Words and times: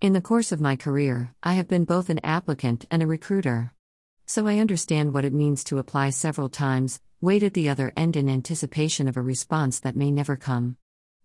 In 0.00 0.12
the 0.12 0.20
course 0.20 0.52
of 0.52 0.60
my 0.60 0.76
career, 0.76 1.34
I 1.42 1.54
have 1.54 1.66
been 1.66 1.84
both 1.84 2.08
an 2.08 2.20
applicant 2.22 2.84
and 2.88 3.02
a 3.02 3.06
recruiter. 3.08 3.72
So 4.26 4.46
I 4.46 4.58
understand 4.58 5.12
what 5.12 5.24
it 5.24 5.32
means 5.32 5.64
to 5.64 5.78
apply 5.78 6.10
several 6.10 6.48
times, 6.48 7.00
wait 7.20 7.42
at 7.42 7.52
the 7.52 7.68
other 7.68 7.92
end 7.96 8.14
in 8.14 8.28
anticipation 8.28 9.08
of 9.08 9.16
a 9.16 9.20
response 9.22 9.80
that 9.80 9.96
may 9.96 10.12
never 10.12 10.36
come. 10.36 10.76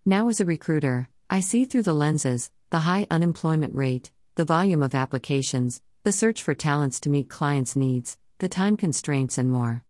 Now, 0.05 0.27
as 0.27 0.41
a 0.41 0.45
recruiter, 0.45 1.07
I 1.29 1.39
see 1.39 1.65
through 1.65 1.83
the 1.83 1.93
lenses 1.93 2.49
the 2.71 2.79
high 2.79 3.05
unemployment 3.11 3.75
rate, 3.75 4.11
the 4.33 4.43
volume 4.43 4.81
of 4.81 4.95
applications, 4.95 5.79
the 6.01 6.11
search 6.11 6.41
for 6.41 6.55
talents 6.55 6.99
to 7.01 7.11
meet 7.11 7.29
clients' 7.29 7.75
needs, 7.75 8.17
the 8.39 8.49
time 8.49 8.75
constraints, 8.75 9.37
and 9.37 9.51
more. 9.51 9.83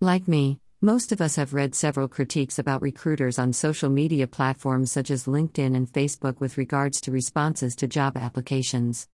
Like 0.00 0.26
me, 0.26 0.58
most 0.82 1.12
of 1.12 1.20
us 1.20 1.36
have 1.36 1.52
read 1.52 1.74
several 1.74 2.08
critiques 2.08 2.58
about 2.58 2.80
recruiters 2.80 3.38
on 3.38 3.52
social 3.52 3.90
media 3.90 4.26
platforms 4.26 4.90
such 4.90 5.10
as 5.10 5.26
LinkedIn 5.26 5.76
and 5.76 5.92
Facebook 5.92 6.40
with 6.40 6.56
regards 6.56 7.02
to 7.02 7.10
responses 7.10 7.76
to 7.76 7.86
job 7.86 8.16
applications. 8.16 9.06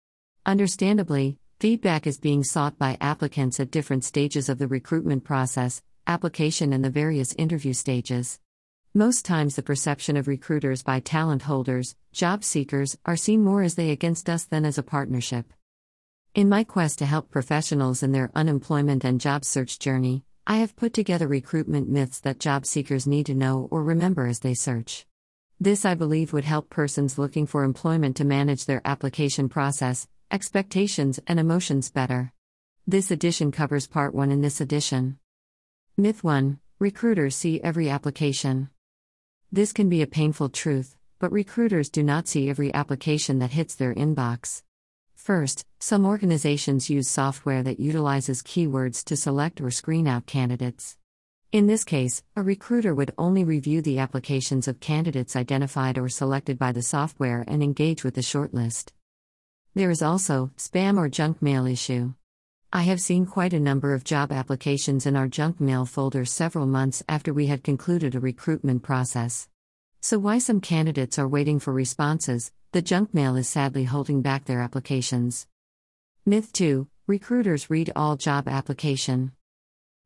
Understandably, 0.45 1.39
feedback 1.59 2.05
is 2.05 2.19
being 2.19 2.43
sought 2.43 2.77
by 2.77 2.99
applicants 3.01 3.59
at 3.59 3.71
different 3.71 4.03
stages 4.03 4.47
of 4.47 4.59
the 4.59 4.67
recruitment 4.67 5.23
process, 5.23 5.81
application, 6.05 6.71
and 6.71 6.85
the 6.85 6.91
various 6.91 7.33
interview 7.33 7.73
stages. 7.73 8.39
Most 8.93 9.25
times, 9.25 9.55
the 9.55 9.63
perception 9.63 10.17
of 10.17 10.27
recruiters 10.27 10.83
by 10.83 10.99
talent 10.99 11.41
holders, 11.41 11.95
job 12.11 12.43
seekers, 12.43 12.95
are 13.07 13.17
seen 13.17 13.43
more 13.43 13.63
as 13.63 13.73
they 13.73 13.89
against 13.89 14.29
us 14.29 14.45
than 14.45 14.65
as 14.65 14.77
a 14.77 14.83
partnership. 14.83 15.51
In 16.35 16.47
my 16.47 16.63
quest 16.63 16.99
to 16.99 17.07
help 17.07 17.31
professionals 17.31 18.03
in 18.03 18.11
their 18.11 18.29
unemployment 18.35 19.03
and 19.03 19.19
job 19.19 19.43
search 19.43 19.79
journey, 19.79 20.23
I 20.47 20.57
have 20.57 20.75
put 20.75 20.93
together 20.93 21.27
recruitment 21.27 21.89
myths 21.89 22.19
that 22.19 22.39
job 22.39 22.67
seekers 22.67 23.07
need 23.07 23.25
to 23.25 23.33
know 23.33 23.67
or 23.71 23.81
remember 23.81 24.27
as 24.27 24.41
they 24.41 24.53
search. 24.53 25.07
This, 25.59 25.85
I 25.85 25.95
believe, 25.95 26.33
would 26.33 26.43
help 26.43 26.69
persons 26.69 27.17
looking 27.17 27.47
for 27.47 27.63
employment 27.63 28.15
to 28.17 28.25
manage 28.25 28.65
their 28.65 28.83
application 28.85 29.49
process, 29.49 30.07
expectations, 30.29 31.19
and 31.25 31.39
emotions 31.39 31.89
better. 31.89 32.31
This 32.85 33.09
edition 33.09 33.51
covers 33.51 33.87
part 33.87 34.13
1 34.13 34.29
in 34.29 34.41
this 34.41 34.61
edition. 34.61 35.17
Myth 35.97 36.23
1 36.23 36.59
Recruiters 36.77 37.35
see 37.35 37.59
every 37.61 37.89
application. 37.89 38.69
This 39.51 39.73
can 39.73 39.89
be 39.89 40.03
a 40.03 40.07
painful 40.07 40.49
truth, 40.49 40.95
but 41.17 41.31
recruiters 41.31 41.89
do 41.89 42.03
not 42.03 42.27
see 42.27 42.49
every 42.51 42.71
application 42.71 43.39
that 43.39 43.51
hits 43.51 43.73
their 43.73 43.95
inbox. 43.95 44.61
First, 45.25 45.65
some 45.79 46.05
organizations 46.05 46.87
use 46.87 47.09
software 47.09 47.63
that 47.63 47.79
utilizes 47.79 48.43
keywords 48.43 49.03
to 49.05 49.15
select 49.15 49.59
or 49.59 49.71
screen 49.71 50.05
out 50.05 50.27
candidates. 50.27 50.97
In 51.51 51.65
this 51.65 51.83
case, 51.83 52.21
a 52.35 52.43
recruiter 52.43 52.93
would 52.93 53.11
only 53.17 53.43
review 53.43 53.81
the 53.81 53.97
applications 53.97 54.67
of 54.67 54.79
candidates 54.79 55.35
identified 55.35 55.97
or 55.97 56.09
selected 56.09 56.59
by 56.59 56.71
the 56.71 56.83
software 56.83 57.43
and 57.47 57.63
engage 57.63 58.03
with 58.03 58.13
the 58.13 58.21
shortlist. 58.21 58.91
There 59.73 59.89
is 59.89 60.03
also 60.03 60.51
spam 60.57 60.95
or 60.95 61.09
junk 61.09 61.41
mail 61.41 61.65
issue. 61.65 62.13
I 62.71 62.83
have 62.83 63.01
seen 63.01 63.25
quite 63.25 63.53
a 63.53 63.59
number 63.59 63.95
of 63.95 64.03
job 64.03 64.31
applications 64.31 65.07
in 65.07 65.15
our 65.15 65.27
junk 65.27 65.59
mail 65.59 65.87
folder 65.87 66.25
several 66.25 66.67
months 66.67 67.01
after 67.09 67.33
we 67.33 67.47
had 67.47 67.63
concluded 67.63 68.13
a 68.13 68.19
recruitment 68.19 68.83
process. 68.83 69.49
So, 70.01 70.19
why 70.19 70.37
some 70.37 70.61
candidates 70.61 71.17
are 71.17 71.27
waiting 71.27 71.59
for 71.59 71.73
responses, 71.73 72.51
the 72.75 72.81
junk 72.81 73.13
mail 73.13 73.37
is 73.37 73.47
sadly 73.47 73.85
holding 73.85 74.21
back 74.21 74.43
their 74.43 74.59
applications. 74.59 75.47
Myth 76.25 76.51
2 76.51 76.89
Recruiters 77.07 77.69
read 77.69 77.89
all 77.95 78.17
job 78.17 78.49
application. 78.49 79.31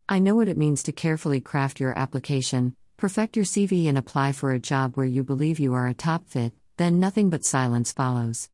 I 0.07 0.19
know 0.19 0.35
what 0.35 0.47
it 0.47 0.55
means 0.55 0.83
to 0.83 0.91
carefully 0.91 1.41
craft 1.41 1.79
your 1.79 1.97
application, 1.97 2.75
perfect 2.95 3.35
your 3.35 3.43
CV, 3.43 3.89
and 3.89 3.97
apply 3.97 4.33
for 4.33 4.51
a 4.51 4.59
job 4.59 4.95
where 4.95 5.07
you 5.07 5.23
believe 5.23 5.59
you 5.59 5.73
are 5.73 5.87
a 5.87 5.95
top 5.95 6.27
fit, 6.27 6.53
then 6.77 6.99
nothing 6.99 7.31
but 7.31 7.43
silence 7.43 7.91
follows. 7.91 8.51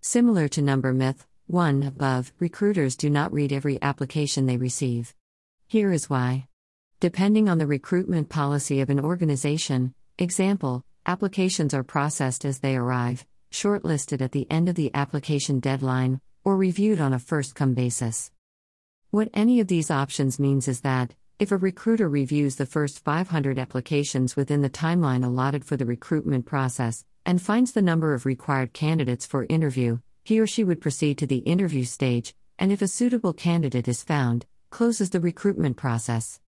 Similar 0.00 0.48
to 0.48 0.62
number 0.62 0.94
myth 0.94 1.26
1 1.46 1.82
above, 1.82 2.32
recruiters 2.38 2.96
do 2.96 3.10
not 3.10 3.30
read 3.30 3.52
every 3.52 3.78
application 3.82 4.46
they 4.46 4.56
receive. 4.56 5.14
Here 5.68 5.92
is 5.92 6.08
why. 6.08 6.48
Depending 6.98 7.50
on 7.50 7.58
the 7.58 7.66
recruitment 7.66 8.30
policy 8.30 8.80
of 8.80 8.88
an 8.88 9.00
organization, 9.00 9.92
example, 10.16 10.82
applications 11.04 11.74
are 11.74 11.84
processed 11.84 12.46
as 12.46 12.60
they 12.60 12.74
arrive, 12.74 13.26
shortlisted 13.54 14.20
at 14.20 14.32
the 14.32 14.50
end 14.50 14.68
of 14.68 14.74
the 14.74 14.90
application 14.94 15.60
deadline, 15.60 16.20
or 16.42 16.56
reviewed 16.56 17.00
on 17.00 17.12
a 17.12 17.18
first 17.20 17.54
come 17.54 17.72
basis. 17.72 18.32
What 19.10 19.30
any 19.32 19.60
of 19.60 19.68
these 19.68 19.92
options 19.92 20.40
means 20.40 20.66
is 20.66 20.80
that, 20.80 21.14
if 21.38 21.52
a 21.52 21.56
recruiter 21.56 22.08
reviews 22.08 22.56
the 22.56 22.66
first 22.66 23.04
500 23.04 23.56
applications 23.56 24.34
within 24.34 24.62
the 24.62 24.68
timeline 24.68 25.24
allotted 25.24 25.64
for 25.64 25.76
the 25.76 25.86
recruitment 25.86 26.46
process, 26.46 27.04
and 27.24 27.40
finds 27.40 27.70
the 27.70 27.80
number 27.80 28.12
of 28.12 28.26
required 28.26 28.72
candidates 28.72 29.24
for 29.24 29.46
interview, 29.48 29.98
he 30.24 30.40
or 30.40 30.48
she 30.48 30.64
would 30.64 30.80
proceed 30.80 31.16
to 31.18 31.26
the 31.26 31.38
interview 31.38 31.84
stage, 31.84 32.34
and 32.58 32.72
if 32.72 32.82
a 32.82 32.88
suitable 32.88 33.32
candidate 33.32 33.86
is 33.86 34.02
found, 34.02 34.46
closes 34.70 35.10
the 35.10 35.20
recruitment 35.20 35.76
process. 35.76 36.40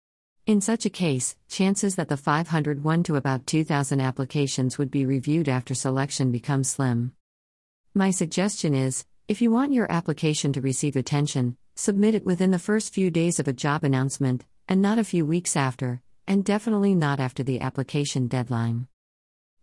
In 0.47 0.61
such 0.61 0.85
a 0.85 0.91
case, 0.91 1.35
chances 1.49 1.95
that 1.95 2.07
the 2.07 2.17
501 2.17 3.01
to 3.03 3.15
about 3.15 3.47
2,000 3.47 3.99
applications 3.99 4.77
would 4.77 4.91
be 4.91 5.03
reviewed 5.03 5.49
after 5.49 5.73
selection 5.73 6.31
become 6.31 6.63
slim. 6.63 7.13
My 7.95 8.11
suggestion 8.11 8.75
is 8.75 9.05
if 9.27 9.41
you 9.41 9.49
want 9.49 9.73
your 9.73 9.91
application 9.91 10.53
to 10.53 10.61
receive 10.61 10.95
attention, 10.95 11.57
submit 11.73 12.13
it 12.13 12.27
within 12.27 12.51
the 12.51 12.59
first 12.59 12.93
few 12.93 13.09
days 13.09 13.39
of 13.39 13.47
a 13.47 13.53
job 13.53 13.83
announcement, 13.83 14.45
and 14.67 14.83
not 14.83 14.99
a 14.99 15.03
few 15.03 15.25
weeks 15.25 15.57
after, 15.57 16.03
and 16.27 16.45
definitely 16.45 16.93
not 16.93 17.19
after 17.19 17.41
the 17.41 17.59
application 17.59 18.27
deadline. 18.27 18.87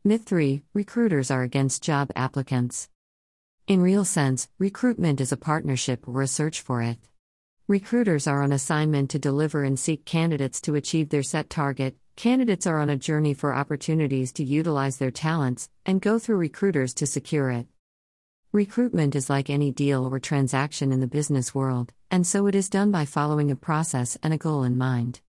Myth 0.03 0.25
3 0.25 0.63
Recruiters 0.75 1.31
are 1.31 1.45
against 1.45 1.85
job 1.85 2.11
applicants. 2.17 2.89
In 3.69 3.83
real 3.83 4.05
sense, 4.05 4.49
recruitment 4.59 5.21
is 5.21 5.31
a 5.31 5.37
partnership 5.37 6.09
or 6.09 6.23
a 6.23 6.27
search 6.27 6.61
for 6.61 6.83
it. 6.83 6.99
Recruiters 7.73 8.27
are 8.27 8.43
on 8.43 8.53
assignment 8.53 9.09
to 9.13 9.19
deliver 9.19 9.65
and 9.65 9.81
seek 9.81 10.05
candidates 10.05 10.61
to 10.61 10.75
achieve 10.75 11.09
their 11.09 11.23
set 11.23 11.49
target. 11.49 11.97
Candidates 12.17 12.67
are 12.67 12.79
on 12.79 12.91
a 12.91 12.99
journey 12.99 13.33
for 13.33 13.55
opportunities 13.55 14.31
to 14.33 14.45
utilize 14.45 14.99
their 14.99 15.11
talents 15.11 15.71
and 15.87 16.03
go 16.03 16.19
through 16.19 16.37
recruiters 16.37 16.93
to 16.93 17.07
secure 17.07 17.51
it. 17.51 17.67
Recruitment 18.53 19.17
is 19.17 19.31
like 19.31 19.49
any 19.49 19.71
deal 19.71 20.05
or 20.05 20.19
transaction 20.19 20.93
in 20.93 21.01
the 21.01 21.07
business 21.07 21.55
world, 21.55 21.95
and 22.11 22.27
so 22.27 22.47
it 22.47 22.55
is 22.55 22.69
done 22.69 22.91
by 22.91 23.07
following 23.07 23.51
a 23.51 23.57
process 23.57 24.19
and 24.23 24.35
a 24.35 24.37
goal 24.37 24.65
in 24.65 24.77
mind. 24.77 25.23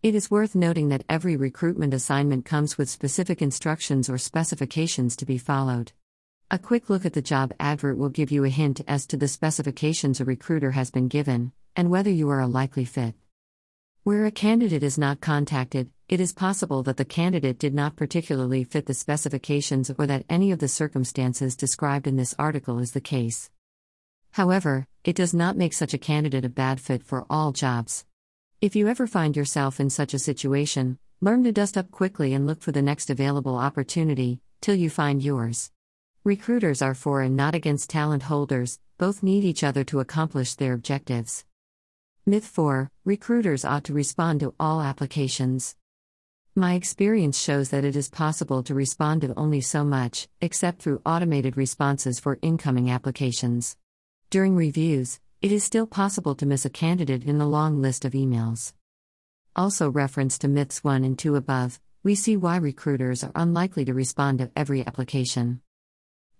It 0.00 0.14
is 0.14 0.30
worth 0.30 0.54
noting 0.54 0.90
that 0.90 1.02
every 1.08 1.34
recruitment 1.34 1.92
assignment 1.92 2.44
comes 2.44 2.78
with 2.78 2.88
specific 2.88 3.42
instructions 3.42 4.08
or 4.08 4.16
specifications 4.16 5.16
to 5.16 5.26
be 5.26 5.38
followed. 5.38 5.90
A 6.52 6.58
quick 6.58 6.88
look 6.88 7.04
at 7.04 7.14
the 7.14 7.20
job 7.20 7.52
advert 7.58 7.98
will 7.98 8.10
give 8.10 8.30
you 8.30 8.44
a 8.44 8.48
hint 8.48 8.80
as 8.86 9.08
to 9.08 9.16
the 9.16 9.26
specifications 9.26 10.20
a 10.20 10.24
recruiter 10.24 10.70
has 10.70 10.92
been 10.92 11.08
given, 11.08 11.50
and 11.76 11.90
whether 11.90 12.10
you 12.10 12.30
are 12.30 12.40
a 12.40 12.46
likely 12.46 12.84
fit. 12.84 13.14
Where 14.02 14.26
a 14.26 14.30
candidate 14.30 14.82
is 14.82 14.98
not 14.98 15.20
contacted, 15.20 15.90
it 16.08 16.20
is 16.20 16.32
possible 16.32 16.82
that 16.82 16.98
the 16.98 17.04
candidate 17.04 17.58
did 17.58 17.74
not 17.74 17.96
particularly 17.96 18.62
fit 18.62 18.86
the 18.86 18.94
specifications 18.94 19.90
or 19.96 20.06
that 20.06 20.26
any 20.28 20.52
of 20.52 20.58
the 20.58 20.68
circumstances 20.68 21.56
described 21.56 22.06
in 22.06 22.16
this 22.16 22.34
article 22.38 22.78
is 22.78 22.92
the 22.92 23.00
case. 23.00 23.50
However, 24.32 24.86
it 25.04 25.16
does 25.16 25.32
not 25.32 25.56
make 25.56 25.72
such 25.72 25.94
a 25.94 25.98
candidate 25.98 26.44
a 26.44 26.48
bad 26.50 26.80
fit 26.80 27.02
for 27.02 27.24
all 27.30 27.52
jobs. 27.52 28.04
If 28.60 28.76
you 28.76 28.88
ever 28.88 29.06
find 29.06 29.36
yourself 29.36 29.80
in 29.80 29.90
such 29.90 30.12
a 30.12 30.18
situation, 30.18 30.98
learn 31.20 31.44
to 31.44 31.52
dust 31.52 31.78
up 31.78 31.90
quickly 31.90 32.34
and 32.34 32.46
look 32.46 32.60
for 32.60 32.72
the 32.72 32.82
next 32.82 33.08
available 33.08 33.56
opportunity, 33.56 34.40
till 34.60 34.74
you 34.74 34.90
find 34.90 35.22
yours. 35.22 35.70
Recruiters 36.24 36.82
are 36.82 36.94
for 36.94 37.22
and 37.22 37.36
not 37.36 37.54
against 37.54 37.90
talent 37.90 38.24
holders, 38.24 38.78
both 38.98 39.22
need 39.22 39.44
each 39.44 39.64
other 39.64 39.84
to 39.84 40.00
accomplish 40.00 40.54
their 40.54 40.72
objectives. 40.72 41.44
Myth 42.26 42.46
4 42.46 42.90
Recruiters 43.04 43.66
ought 43.66 43.84
to 43.84 43.92
respond 43.92 44.40
to 44.40 44.54
all 44.58 44.80
applications. 44.80 45.76
My 46.54 46.72
experience 46.72 47.38
shows 47.38 47.68
that 47.68 47.84
it 47.84 47.96
is 47.96 48.08
possible 48.08 48.62
to 48.62 48.74
respond 48.74 49.20
to 49.20 49.34
only 49.38 49.60
so 49.60 49.84
much, 49.84 50.26
except 50.40 50.80
through 50.80 51.02
automated 51.04 51.58
responses 51.58 52.18
for 52.18 52.38
incoming 52.40 52.90
applications. 52.90 53.76
During 54.30 54.56
reviews, 54.56 55.20
it 55.42 55.52
is 55.52 55.64
still 55.64 55.86
possible 55.86 56.34
to 56.36 56.46
miss 56.46 56.64
a 56.64 56.70
candidate 56.70 57.24
in 57.24 57.36
the 57.36 57.44
long 57.44 57.82
list 57.82 58.06
of 58.06 58.14
emails. 58.14 58.72
Also, 59.54 59.90
reference 59.90 60.38
to 60.38 60.48
myths 60.48 60.82
1 60.82 61.04
and 61.04 61.18
2 61.18 61.36
above, 61.36 61.78
we 62.02 62.14
see 62.14 62.38
why 62.38 62.56
recruiters 62.56 63.22
are 63.22 63.32
unlikely 63.34 63.84
to 63.84 63.92
respond 63.92 64.38
to 64.38 64.50
every 64.56 64.80
application. 64.86 65.60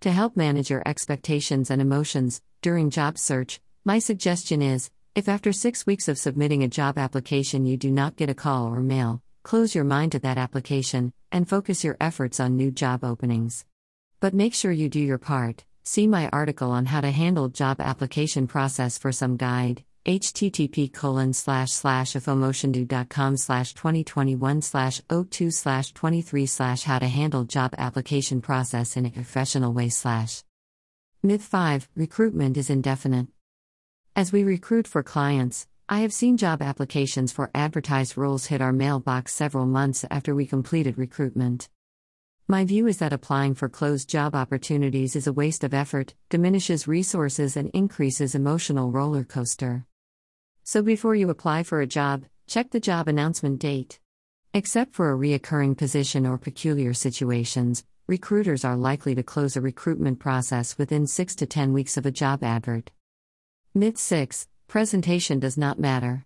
To 0.01 0.11
help 0.11 0.35
manage 0.35 0.71
your 0.71 0.83
expectations 0.87 1.71
and 1.71 1.83
emotions 1.83 2.41
during 2.63 2.89
job 2.89 3.19
search, 3.19 3.61
my 3.85 3.99
suggestion 3.99 4.63
is 4.63 4.89
if 5.15 5.29
after 5.29 5.53
six 5.53 5.87
weeks 5.87 6.09
of 6.09 6.19
submitting 6.19 6.65
a 6.65 6.69
job 6.69 6.99
application 6.99 7.67
you 7.67 7.77
do 7.77 7.91
not 7.91 8.17
get 8.17 8.31
a 8.31 8.35
call 8.35 8.67
or 8.67 8.81
mail, 8.81 9.23
close 9.45 9.75
your 9.75 9.85
mind 9.85 10.13
to 10.13 10.19
that 10.19 10.39
application 10.39 11.13
and 11.31 11.49
focus 11.49 11.85
your 11.85 11.97
efforts 12.01 12.41
on 12.41 12.57
new 12.57 12.71
job 12.71 13.05
openings. 13.05 13.65
But 14.21 14.35
make 14.35 14.55
sure 14.55 14.73
you 14.73 14.89
do 14.89 14.99
your 14.99 15.19
part. 15.19 15.65
See 15.85 16.07
my 16.07 16.29
article 16.31 16.71
on 16.73 16.87
how 16.87 17.01
to 17.01 17.11
handle 17.11 17.49
job 17.49 17.81
application 17.81 18.47
process 18.47 18.99
for 18.99 19.13
some 19.13 19.37
guide 19.37 19.85
http 20.05 20.93
colon 20.93 21.33
slash 21.33 21.71
slash 21.71 22.15
com 23.09 23.37
slash 23.39 23.73
2021 23.73 24.61
slash 24.61 25.01
02 25.09 25.51
slash 25.51 25.93
23 25.93 26.45
slash 26.45 26.83
how 26.83 26.99
to 26.99 27.09
handle 27.09 27.45
job 27.45 27.75
application 27.79 28.43
process 28.43 28.99
in 28.99 29.07
a 29.07 29.11
professional 29.11 29.73
way 29.73 29.89
slash 29.89 30.43
Myth 31.23 31.43
5 31.43 31.89
Recruitment 31.97 32.59
is 32.59 32.69
indefinite. 32.69 33.29
As 34.17 34.31
we 34.31 34.45
recruit 34.45 34.87
for 34.87 35.03
clients, 35.03 35.67
I 35.89 35.99
have 36.03 36.13
seen 36.13 36.37
job 36.37 36.63
applications 36.63 37.33
for 37.33 37.51
advertised 37.53 38.17
roles 38.17 38.47
hit 38.47 38.61
our 38.61 38.73
mailbox 38.73 39.35
several 39.35 39.67
months 39.67 40.05
after 40.09 40.37
we 40.37 40.47
completed 40.47 40.97
recruitment. 40.97 41.69
My 42.47 42.65
view 42.65 42.87
is 42.87 42.99
that 42.99 43.13
applying 43.13 43.57
for 43.57 43.69
closed 43.69 44.09
job 44.09 44.37
opportunities 44.37 45.17
is 45.17 45.27
a 45.27 45.33
waste 45.33 45.65
of 45.65 45.75
effort, 45.75 46.15
diminishes 46.29 46.87
resources, 46.87 47.57
and 47.57 47.71
increases 47.71 48.37
emotional 48.37 48.93
roller 48.93 49.25
coaster. 49.25 49.85
So 50.63 50.81
before 50.81 51.17
you 51.17 51.29
apply 51.29 51.65
for 51.65 51.81
a 51.81 51.87
job, 51.87 52.25
check 52.47 52.71
the 52.71 52.79
job 52.79 53.09
announcement 53.09 53.59
date. 53.59 53.99
Except 54.53 54.95
for 54.95 55.11
a 55.11 55.19
reoccurring 55.19 55.77
position 55.77 56.25
or 56.25 56.39
peculiar 56.39 56.95
situations, 56.95 57.85
recruiters 58.07 58.65
are 58.65 58.77
likely 58.77 59.17
to 59.17 59.25
close 59.25 59.57
a 59.57 59.61
recruitment 59.61 60.21
process 60.21 60.79
within 60.79 61.09
6 61.09 61.35
to 61.35 61.47
10 61.47 61.73
weeks 61.73 61.97
of 61.97 62.07
a 62.07 62.13
job 62.13 62.45
advert. 62.45 62.93
Myth 63.76 63.99
6 63.99 64.47
Presentation 64.69 65.41
does 65.41 65.59
not 65.59 65.81
matter. 65.81 66.25